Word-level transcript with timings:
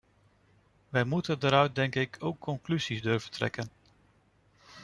Wij 0.89 1.03
moeten 1.03 1.39
daaruit, 1.39 1.75
denk 1.75 1.95
ik, 1.95 2.17
ook 2.19 2.39
conclusies 2.39 3.01
durven 3.01 3.31
trekken. 3.31 3.69